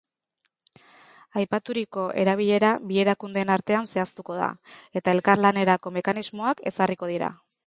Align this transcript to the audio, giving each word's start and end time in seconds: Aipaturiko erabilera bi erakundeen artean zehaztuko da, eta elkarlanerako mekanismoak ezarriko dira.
Aipaturiko 1.41 2.05
erabilera 2.23 2.71
bi 2.93 2.99
erakundeen 3.03 3.53
artean 3.59 3.91
zehaztuko 3.93 4.41
da, 4.41 4.51
eta 5.03 5.17
elkarlanerako 5.19 5.95
mekanismoak 6.01 6.67
ezarriko 6.75 7.17
dira. 7.17 7.35